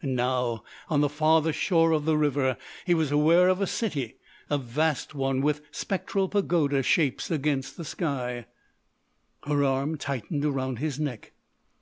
And 0.00 0.14
now, 0.14 0.62
on 0.88 1.00
the 1.00 1.08
farther 1.08 1.52
shore 1.52 1.90
of 1.90 2.04
the 2.04 2.16
river, 2.16 2.56
he 2.86 2.94
was 2.94 3.10
aware 3.10 3.48
of 3.48 3.60
a 3.60 3.66
city—a 3.66 4.56
vast 4.56 5.16
one, 5.16 5.40
with 5.42 5.62
spectral 5.72 6.28
pagoda 6.28 6.80
shapes 6.84 7.28
against 7.28 7.76
the 7.76 7.84
sky—— 7.84 8.46
Her 9.46 9.64
arm 9.64 9.98
tightened 9.98 10.44
around 10.44 10.78
his 10.78 11.00
neck. 11.00 11.32